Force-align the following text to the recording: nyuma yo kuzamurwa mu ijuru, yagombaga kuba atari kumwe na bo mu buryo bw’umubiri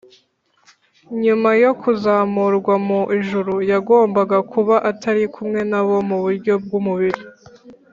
nyuma 1.23 1.49
yo 1.63 1.71
kuzamurwa 1.81 2.73
mu 2.87 3.01
ijuru, 3.17 3.53
yagombaga 3.71 4.37
kuba 4.51 4.75
atari 4.89 5.23
kumwe 5.33 5.61
na 5.71 5.79
bo 5.85 5.97
mu 6.09 6.17
buryo 6.23 6.53
bw’umubiri 6.63 7.21